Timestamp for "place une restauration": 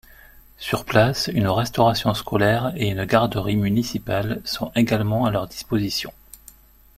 0.83-2.15